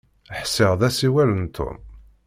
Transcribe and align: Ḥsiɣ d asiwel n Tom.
Ḥsiɣ 0.39 0.71
d 0.79 0.81
asiwel 0.87 1.29
n 1.33 1.43
Tom. 1.55 1.77